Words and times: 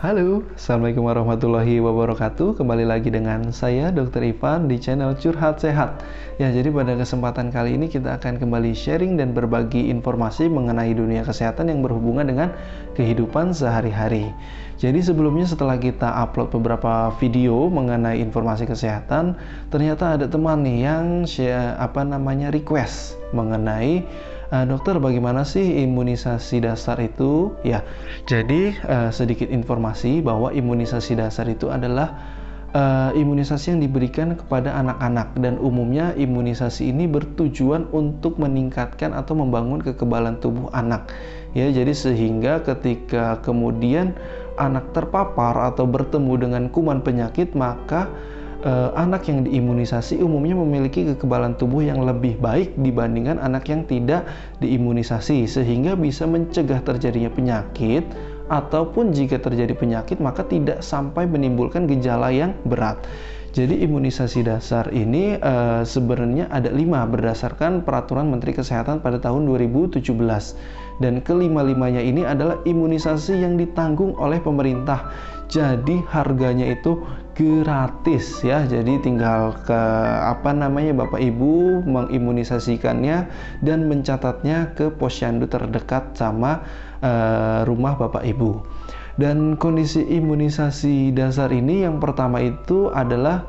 Halo, 0.00 0.40
Assalamualaikum 0.56 1.12
warahmatullahi 1.12 1.76
wabarakatuh. 1.76 2.56
Kembali 2.56 2.88
lagi 2.88 3.12
dengan 3.12 3.52
saya 3.52 3.92
Dr. 3.92 4.24
Ivan 4.32 4.64
di 4.64 4.80
channel 4.80 5.12
Curhat 5.12 5.60
Sehat. 5.60 6.00
Ya, 6.40 6.48
jadi 6.48 6.72
pada 6.72 6.96
kesempatan 6.96 7.52
kali 7.52 7.76
ini 7.76 7.84
kita 7.84 8.16
akan 8.16 8.40
kembali 8.40 8.72
sharing 8.72 9.20
dan 9.20 9.36
berbagi 9.36 9.92
informasi 9.92 10.48
mengenai 10.48 10.96
dunia 10.96 11.20
kesehatan 11.20 11.68
yang 11.68 11.84
berhubungan 11.84 12.24
dengan 12.32 12.48
kehidupan 12.96 13.52
sehari-hari. 13.52 14.32
Jadi 14.80 15.04
sebelumnya 15.04 15.44
setelah 15.44 15.76
kita 15.76 16.08
upload 16.08 16.48
beberapa 16.48 17.12
video 17.20 17.68
mengenai 17.68 18.24
informasi 18.24 18.64
kesehatan 18.64 19.36
Ternyata 19.68 20.16
ada 20.16 20.24
teman 20.24 20.64
nih 20.64 20.88
yang 20.88 21.28
share, 21.28 21.76
apa 21.76 22.08
namanya 22.08 22.48
request 22.48 23.19
mengenai 23.32 24.06
Uh, 24.50 24.66
dokter, 24.66 24.98
bagaimana 24.98 25.46
sih 25.46 25.62
imunisasi 25.62 26.66
dasar 26.66 26.98
itu? 26.98 27.54
Ya, 27.62 27.86
jadi 28.26 28.74
uh, 28.82 29.10
sedikit 29.14 29.46
informasi 29.46 30.26
bahwa 30.26 30.50
imunisasi 30.50 31.14
dasar 31.14 31.46
itu 31.46 31.70
adalah 31.70 32.18
uh, 32.74 33.14
imunisasi 33.14 33.78
yang 33.78 33.80
diberikan 33.86 34.34
kepada 34.34 34.74
anak-anak 34.74 35.38
dan 35.38 35.54
umumnya 35.62 36.18
imunisasi 36.18 36.90
ini 36.90 37.06
bertujuan 37.06 37.86
untuk 37.94 38.42
meningkatkan 38.42 39.14
atau 39.14 39.38
membangun 39.38 39.86
kekebalan 39.86 40.42
tubuh 40.42 40.66
anak. 40.74 41.14
Ya, 41.54 41.70
jadi 41.70 41.94
sehingga 41.94 42.66
ketika 42.66 43.38
kemudian 43.46 44.18
anak 44.58 44.90
terpapar 44.90 45.54
atau 45.70 45.86
bertemu 45.86 46.50
dengan 46.50 46.62
kuman 46.74 47.06
penyakit, 47.06 47.54
maka 47.54 48.10
uh, 48.64 48.90
anak 48.96 49.28
yang 49.28 49.44
diimunisasi 49.44 50.20
umumnya 50.20 50.56
memiliki 50.58 51.04
kekebalan 51.14 51.56
tubuh 51.56 51.84
yang 51.84 52.04
lebih 52.04 52.36
baik 52.40 52.76
dibandingkan 52.80 53.40
anak 53.40 53.68
yang 53.68 53.84
tidak 53.88 54.28
diimunisasi 54.60 55.48
sehingga 55.48 55.96
bisa 55.96 56.28
mencegah 56.28 56.80
terjadinya 56.84 57.32
penyakit 57.32 58.04
ataupun 58.50 59.14
jika 59.14 59.38
terjadi 59.38 59.72
penyakit 59.78 60.18
maka 60.18 60.42
tidak 60.42 60.82
sampai 60.82 61.24
menimbulkan 61.24 61.86
gejala 61.86 62.34
yang 62.34 62.52
berat. 62.66 62.98
Jadi 63.50 63.82
imunisasi 63.82 64.46
dasar 64.46 64.94
ini 64.94 65.34
uh, 65.34 65.82
sebenarnya 65.82 66.46
ada 66.54 66.70
lima 66.70 67.02
berdasarkan 67.02 67.82
peraturan 67.82 68.30
Menteri 68.30 68.54
Kesehatan 68.54 69.02
pada 69.02 69.18
tahun 69.18 69.42
2017 69.50 70.06
dan 71.02 71.18
kelima-limanya 71.18 71.98
ini 71.98 72.22
adalah 72.22 72.62
imunisasi 72.62 73.42
yang 73.42 73.58
ditanggung 73.58 74.14
oleh 74.22 74.38
pemerintah. 74.38 75.10
Jadi 75.50 75.98
harganya 76.14 76.70
itu 76.70 77.02
gratis 77.40 78.44
ya. 78.44 78.68
Jadi 78.68 79.00
tinggal 79.00 79.56
ke 79.64 79.80
apa 80.28 80.52
namanya 80.52 80.92
Bapak 80.92 81.16
Ibu 81.16 81.80
mengimunisasikannya 81.88 83.32
dan 83.64 83.88
mencatatnya 83.88 84.76
ke 84.76 84.92
posyandu 84.92 85.48
terdekat 85.48 86.12
sama 86.12 86.60
uh, 87.00 87.64
rumah 87.64 87.96
Bapak 87.96 88.28
Ibu. 88.28 88.60
Dan 89.16 89.56
kondisi 89.56 90.04
imunisasi 90.04 91.16
dasar 91.16 91.48
ini 91.48 91.88
yang 91.88 91.96
pertama 91.96 92.44
itu 92.44 92.92
adalah 92.92 93.48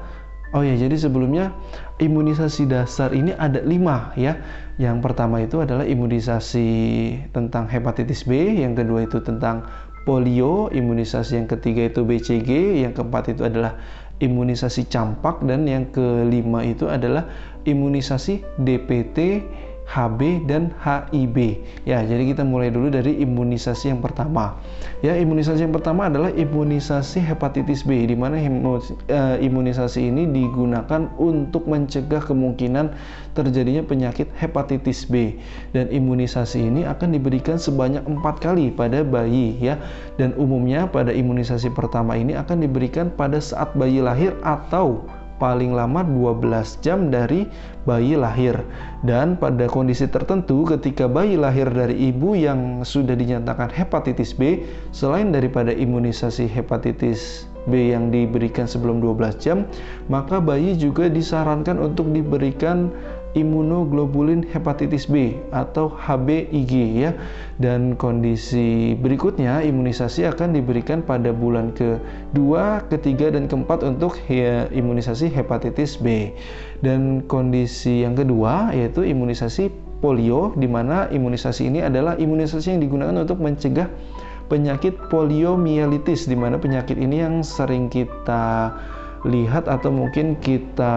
Oh 0.51 0.67
ya, 0.67 0.75
jadi 0.75 0.99
sebelumnya 0.99 1.55
imunisasi 2.03 2.67
dasar 2.67 3.15
ini 3.15 3.31
ada 3.31 3.63
lima 3.63 4.11
ya. 4.19 4.35
Yang 4.75 4.99
pertama 4.99 5.39
itu 5.39 5.63
adalah 5.63 5.87
imunisasi 5.87 6.67
tentang 7.31 7.71
hepatitis 7.71 8.27
B, 8.27 8.59
yang 8.59 8.75
kedua 8.75 9.07
itu 9.07 9.23
tentang 9.23 9.63
polio, 10.03 10.67
imunisasi 10.73 11.37
yang 11.37 11.47
ketiga 11.49 11.87
itu 11.87 12.01
BCG, 12.01 12.81
yang 12.81 12.93
keempat 12.93 13.37
itu 13.37 13.45
adalah 13.45 13.77
imunisasi 14.21 14.85
campak 14.89 15.41
dan 15.45 15.65
yang 15.65 15.89
kelima 15.89 16.61
itu 16.61 16.85
adalah 16.85 17.25
imunisasi 17.65 18.45
DPT 18.61 19.41
HB 19.91 20.47
dan 20.47 20.71
HIB. 20.79 21.59
Ya, 21.83 21.99
jadi 21.99 22.31
kita 22.31 22.47
mulai 22.47 22.71
dulu 22.71 22.87
dari 22.87 23.19
imunisasi 23.19 23.91
yang 23.91 23.99
pertama. 23.99 24.55
Ya, 25.03 25.19
imunisasi 25.19 25.67
yang 25.67 25.75
pertama 25.75 26.07
adalah 26.07 26.31
imunisasi 26.31 27.19
hepatitis 27.19 27.83
B 27.83 28.07
di 28.07 28.15
mana 28.15 28.39
eh, 28.39 29.35
imunisasi 29.43 30.07
ini 30.07 30.31
digunakan 30.31 31.11
untuk 31.19 31.67
mencegah 31.67 32.23
kemungkinan 32.23 32.95
terjadinya 33.35 33.83
penyakit 33.83 34.31
hepatitis 34.35 35.07
B 35.07 35.39
dan 35.75 35.87
imunisasi 35.91 36.67
ini 36.71 36.87
akan 36.87 37.15
diberikan 37.15 37.55
sebanyak 37.59 38.03
empat 38.03 38.43
kali 38.43 38.71
pada 38.71 39.03
bayi 39.03 39.55
ya 39.59 39.79
dan 40.19 40.35
umumnya 40.35 40.87
pada 40.87 41.15
imunisasi 41.15 41.71
pertama 41.71 42.15
ini 42.19 42.35
akan 42.35 42.63
diberikan 42.63 43.11
pada 43.11 43.39
saat 43.39 43.71
bayi 43.75 44.03
lahir 44.03 44.35
atau 44.43 45.03
paling 45.41 45.73
lama 45.73 46.05
12 46.05 46.85
jam 46.85 47.09
dari 47.09 47.49
bayi 47.89 48.13
lahir. 48.13 48.61
Dan 49.01 49.41
pada 49.41 49.65
kondisi 49.65 50.05
tertentu 50.05 50.69
ketika 50.69 51.09
bayi 51.09 51.33
lahir 51.41 51.65
dari 51.65 51.97
ibu 52.13 52.37
yang 52.37 52.85
sudah 52.85 53.17
dinyatakan 53.17 53.73
hepatitis 53.73 54.37
B, 54.37 54.61
selain 54.93 55.33
daripada 55.33 55.73
imunisasi 55.73 56.45
hepatitis 56.45 57.49
B 57.65 57.93
yang 57.93 58.13
diberikan 58.13 58.69
sebelum 58.69 59.01
12 59.01 59.41
jam, 59.41 59.65
maka 60.09 60.37
bayi 60.37 60.77
juga 60.77 61.09
disarankan 61.09 61.81
untuk 61.81 62.13
diberikan 62.13 62.93
imunoglobulin 63.37 64.43
hepatitis 64.47 65.07
B 65.07 65.39
atau 65.55 65.91
HBIG 65.91 66.73
ya. 66.99 67.11
Dan 67.61 67.95
kondisi 67.95 68.97
berikutnya 68.97 69.61
imunisasi 69.61 70.25
akan 70.27 70.57
diberikan 70.57 71.05
pada 71.05 71.31
bulan 71.31 71.71
ke-2, 71.77 72.41
ketiga 72.91 73.31
dan 73.31 73.45
keempat 73.47 73.85
untuk 73.85 74.17
imunisasi 74.71 75.31
hepatitis 75.31 75.95
B. 75.99 76.35
Dan 76.81 77.23
kondisi 77.29 78.03
yang 78.03 78.17
kedua 78.17 78.73
yaitu 78.73 79.05
imunisasi 79.05 79.69
polio 80.01 80.57
di 80.57 80.65
mana 80.65 81.05
imunisasi 81.13 81.69
ini 81.69 81.85
adalah 81.85 82.17
imunisasi 82.17 82.73
yang 82.73 82.81
digunakan 82.81 83.21
untuk 83.21 83.37
mencegah 83.37 83.85
penyakit 84.49 84.97
poliomielitis 85.07 86.27
di 86.27 86.35
mana 86.35 86.59
penyakit 86.59 86.99
ini 86.99 87.23
yang 87.23 87.39
sering 87.39 87.87
kita 87.87 88.75
lihat 89.21 89.69
atau 89.69 89.93
mungkin 89.93 90.33
kita 90.41 90.93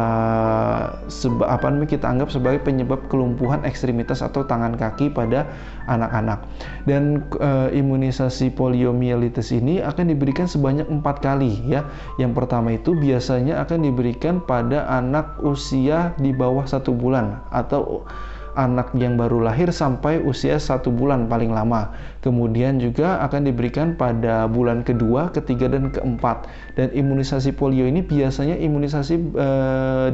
seba, 1.12 1.44
apa 1.52 1.68
namanya 1.68 1.92
kita 1.92 2.06
anggap 2.08 2.32
sebagai 2.32 2.64
penyebab 2.64 3.04
kelumpuhan 3.12 3.60
ekstremitas 3.68 4.24
atau 4.24 4.48
tangan 4.48 4.80
kaki 4.80 5.12
pada 5.12 5.44
anak-anak. 5.84 6.48
Dan 6.88 7.28
e, 7.36 7.76
imunisasi 7.76 8.56
poliomielitis 8.56 9.52
ini 9.52 9.84
akan 9.84 10.08
diberikan 10.08 10.48
sebanyak 10.48 10.88
empat 10.88 11.20
kali 11.20 11.60
ya. 11.68 11.84
Yang 12.16 12.32
pertama 12.40 12.72
itu 12.72 12.96
biasanya 12.96 13.60
akan 13.60 13.84
diberikan 13.84 14.40
pada 14.40 14.88
anak 14.88 15.36
usia 15.44 16.16
di 16.16 16.32
bawah 16.32 16.64
satu 16.64 16.96
bulan 16.96 17.44
atau 17.52 18.08
anak 18.54 18.94
yang 18.96 19.18
baru 19.18 19.42
lahir 19.42 19.70
sampai 19.70 20.22
usia 20.22 20.58
satu 20.58 20.90
bulan 20.90 21.26
paling 21.26 21.50
lama. 21.50 21.94
Kemudian 22.22 22.78
juga 22.78 23.20
akan 23.26 23.46
diberikan 23.46 23.98
pada 23.98 24.46
bulan 24.46 24.86
kedua, 24.86 25.30
ketiga, 25.34 25.70
dan 25.70 25.90
keempat. 25.90 26.46
Dan 26.78 26.90
imunisasi 26.94 27.54
polio 27.54 27.84
ini 27.84 28.00
biasanya 28.00 28.58
imunisasi 28.58 29.14
e, 29.34 29.48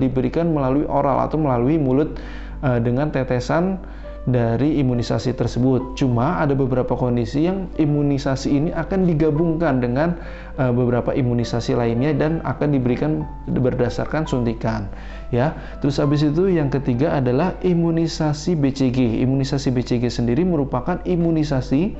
diberikan 0.01 0.51
melalui 0.51 0.85
oral 0.89 1.23
atau 1.23 1.39
melalui 1.39 1.77
mulut 1.77 2.19
e, 2.65 2.69
dengan 2.83 3.13
tetesan 3.13 3.79
dari 4.29 4.77
imunisasi 4.85 5.33
tersebut. 5.33 5.97
Cuma 5.97 6.45
ada 6.45 6.53
beberapa 6.53 6.93
kondisi 6.93 7.49
yang 7.49 7.73
imunisasi 7.81 8.53
ini 8.53 8.71
akan 8.77 9.09
digabungkan 9.09 9.81
dengan 9.81 10.21
uh, 10.61 10.69
beberapa 10.69 11.17
imunisasi 11.17 11.73
lainnya 11.73 12.13
dan 12.13 12.45
akan 12.45 12.77
diberikan 12.77 13.25
berdasarkan 13.49 14.29
suntikan. 14.29 14.93
Ya. 15.33 15.57
Terus 15.81 15.97
habis 15.97 16.21
itu 16.21 16.53
yang 16.53 16.69
ketiga 16.69 17.17
adalah 17.17 17.57
imunisasi 17.65 18.61
BCG. 18.61 19.25
Imunisasi 19.25 19.73
BCG 19.73 20.13
sendiri 20.13 20.45
merupakan 20.45 21.01
imunisasi 21.09 21.97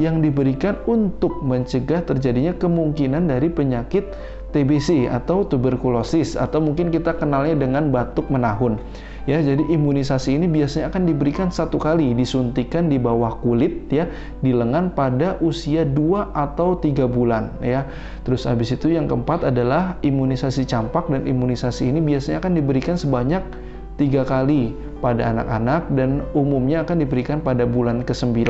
yang 0.00 0.24
diberikan 0.24 0.80
untuk 0.88 1.44
mencegah 1.44 2.00
terjadinya 2.04 2.56
kemungkinan 2.56 3.28
dari 3.28 3.52
penyakit 3.52 4.08
TBC 4.52 5.08
atau 5.08 5.42
tuberkulosis 5.48 6.36
atau 6.36 6.60
mungkin 6.60 6.92
kita 6.92 7.16
kenalnya 7.16 7.56
dengan 7.56 7.88
batuk 7.88 8.28
menahun. 8.28 8.78
Ya, 9.22 9.38
jadi 9.38 9.62
imunisasi 9.62 10.34
ini 10.34 10.50
biasanya 10.50 10.90
akan 10.90 11.06
diberikan 11.06 11.46
satu 11.46 11.78
kali 11.78 12.10
disuntikan 12.10 12.90
di 12.90 12.98
bawah 12.98 13.38
kulit 13.38 13.86
ya 13.86 14.10
di 14.42 14.50
lengan 14.50 14.90
pada 14.90 15.38
usia 15.38 15.86
2 15.86 16.34
atau 16.34 16.74
3 16.74 17.06
bulan 17.06 17.54
ya. 17.62 17.86
Terus 18.26 18.50
habis 18.50 18.74
itu 18.74 18.90
yang 18.90 19.06
keempat 19.06 19.46
adalah 19.46 19.94
imunisasi 20.02 20.66
campak 20.66 21.06
dan 21.06 21.22
imunisasi 21.22 21.86
ini 21.86 22.02
biasanya 22.02 22.42
akan 22.42 22.58
diberikan 22.58 22.98
sebanyak 22.98 23.46
tiga 23.94 24.26
kali 24.26 24.74
pada 24.98 25.30
anak-anak 25.30 25.86
dan 25.94 26.26
umumnya 26.34 26.82
akan 26.82 27.02
diberikan 27.06 27.38
pada 27.38 27.62
bulan 27.62 28.02
ke-9 28.02 28.42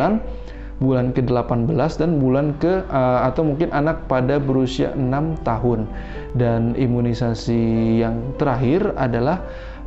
bulan 0.82 1.14
ke-18 1.14 1.70
dan 2.02 2.18
bulan 2.18 2.58
ke 2.58 2.82
uh, 2.90 3.22
atau 3.22 3.46
mungkin 3.46 3.70
anak 3.70 4.10
pada 4.10 4.42
berusia 4.42 4.90
6 4.98 5.46
tahun. 5.46 5.86
Dan 6.34 6.74
imunisasi 6.74 8.02
yang 8.02 8.34
terakhir 8.42 8.90
adalah 8.98 9.38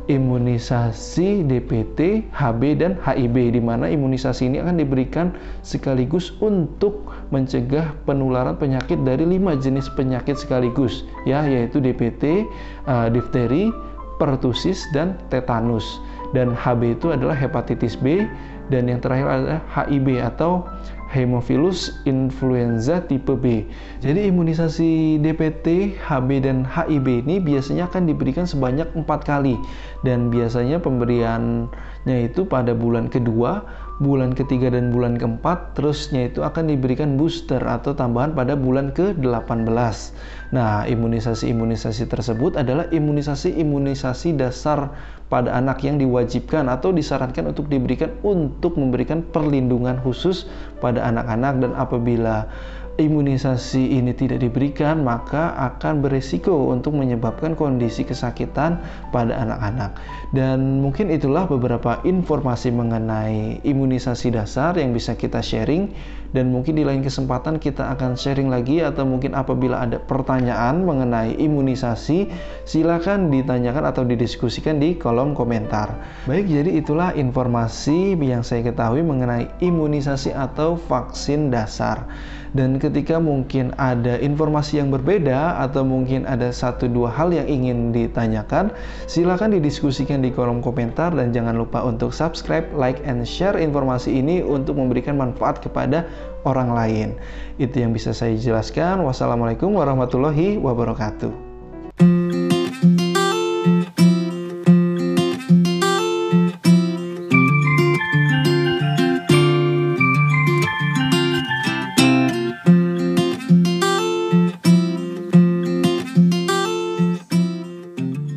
imunisasi 0.06 1.42
DPT, 1.50 2.30
HB 2.30 2.62
dan 2.78 2.92
HIB 3.02 3.58
di 3.58 3.60
mana 3.60 3.90
imunisasi 3.90 4.46
ini 4.46 4.62
akan 4.62 4.78
diberikan 4.78 5.34
sekaligus 5.66 6.32
untuk 6.38 7.10
mencegah 7.34 7.90
penularan 8.06 8.54
penyakit 8.54 9.02
dari 9.02 9.26
lima 9.26 9.58
jenis 9.58 9.90
penyakit 9.98 10.38
sekaligus 10.38 11.02
ya 11.26 11.42
yaitu 11.42 11.82
DPT, 11.82 12.46
uh, 12.86 13.10
difteri, 13.10 13.74
pertusis 14.16 14.86
dan 14.94 15.18
tetanus. 15.28 15.98
Dan 16.34 16.54
HB 16.54 16.98
itu 16.98 17.14
adalah 17.14 17.38
hepatitis 17.38 17.94
B 17.94 18.26
dan 18.66 18.90
yang 18.90 18.98
terakhir 18.98 19.26
adalah 19.26 19.60
HIB 19.70 20.18
atau 20.22 20.66
Haemophilus 21.16 21.96
influenza 22.04 23.00
tipe 23.08 23.32
B. 23.32 23.64
Jadi 24.04 24.28
imunisasi 24.28 25.16
DPT, 25.24 25.96
HB 25.96 26.44
dan 26.44 26.68
HIB 26.68 27.24
ini 27.24 27.40
biasanya 27.40 27.88
akan 27.88 28.04
diberikan 28.04 28.44
sebanyak 28.44 28.92
empat 28.92 29.24
kali 29.24 29.56
dan 30.04 30.28
biasanya 30.28 30.76
pemberiannya 30.76 32.16
itu 32.28 32.44
pada 32.44 32.76
bulan 32.76 33.08
kedua, 33.08 33.64
bulan 33.96 34.36
ketiga 34.36 34.68
dan 34.68 34.92
bulan 34.92 35.16
keempat, 35.16 35.72
terusnya 35.72 36.28
itu 36.28 36.44
akan 36.44 36.68
diberikan 36.68 37.16
booster 37.16 37.64
atau 37.64 37.96
tambahan 37.96 38.36
pada 38.36 38.52
bulan 38.52 38.92
ke-18. 38.92 39.72
Nah, 40.52 40.84
imunisasi-imunisasi 40.84 42.04
tersebut 42.04 42.60
adalah 42.60 42.84
imunisasi-imunisasi 42.92 44.36
dasar 44.36 44.92
pada 45.26 45.50
anak 45.58 45.82
yang 45.82 45.98
diwajibkan 45.98 46.70
atau 46.70 46.94
disarankan 46.94 47.50
untuk 47.50 47.66
diberikan 47.66 48.14
untuk 48.22 48.78
memberikan 48.78 49.26
perlindungan 49.34 49.98
khusus 50.04 50.46
pada 50.78 51.02
anak-anak 51.10 51.54
dan 51.62 51.72
apabila 51.78 52.34
imunisasi 52.96 53.96
ini 53.96 54.16
tidak 54.16 54.40
diberikan, 54.40 55.04
maka 55.04 55.52
akan 55.56 56.00
berisiko 56.00 56.72
untuk 56.72 56.96
menyebabkan 56.96 57.52
kondisi 57.52 58.04
kesakitan 58.04 58.80
pada 59.12 59.36
anak-anak. 59.36 59.96
Dan 60.32 60.80
mungkin 60.80 61.12
itulah 61.12 61.44
beberapa 61.48 62.00
informasi 62.02 62.72
mengenai 62.72 63.60
imunisasi 63.62 64.32
dasar 64.32 64.76
yang 64.80 64.96
bisa 64.96 65.14
kita 65.14 65.40
sharing 65.44 65.92
dan 66.34 66.50
mungkin 66.50 66.76
di 66.76 66.84
lain 66.84 67.00
kesempatan 67.00 67.56
kita 67.56 67.96
akan 67.96 68.18
sharing 68.18 68.50
lagi 68.50 68.84
atau 68.84 69.06
mungkin 69.06 69.32
apabila 69.32 69.86
ada 69.86 69.96
pertanyaan 70.02 70.82
mengenai 70.82 71.38
imunisasi 71.38 72.28
silakan 72.66 73.30
ditanyakan 73.30 73.88
atau 73.88 74.02
didiskusikan 74.02 74.76
di 74.76 74.98
kolom 74.98 75.32
komentar. 75.32 75.96
Baik, 76.26 76.50
jadi 76.50 76.70
itulah 76.76 77.14
informasi 77.14 78.18
yang 78.18 78.42
saya 78.42 78.66
ketahui 78.66 79.00
mengenai 79.00 79.48
imunisasi 79.62 80.34
atau 80.34 80.74
vaksin 80.76 81.48
dasar. 81.48 82.04
Dan 82.56 82.80
ketika 82.86 83.18
mungkin 83.18 83.74
ada 83.76 84.16
informasi 84.22 84.78
yang 84.78 84.94
berbeda 84.94 85.58
atau 85.58 85.82
mungkin 85.82 86.22
ada 86.24 86.54
satu 86.54 86.86
dua 86.86 87.10
hal 87.10 87.34
yang 87.34 87.50
ingin 87.50 87.90
ditanyakan, 87.90 88.70
silakan 89.10 89.58
didiskusikan 89.58 90.22
di 90.22 90.30
kolom 90.30 90.62
komentar 90.62 91.10
dan 91.14 91.34
jangan 91.34 91.58
lupa 91.58 91.82
untuk 91.82 92.14
subscribe, 92.14 92.66
like, 92.74 93.02
and 93.02 93.26
share 93.26 93.58
informasi 93.58 94.22
ini 94.22 94.42
untuk 94.42 94.78
memberikan 94.78 95.18
manfaat 95.18 95.58
kepada 95.58 96.06
orang 96.46 96.70
lain. 96.70 97.08
Itu 97.58 97.82
yang 97.82 97.90
bisa 97.90 98.14
saya 98.14 98.38
jelaskan. 98.38 99.02
Wassalamualaikum 99.02 99.74
warahmatullahi 99.74 100.62
wabarakatuh. 100.62 101.45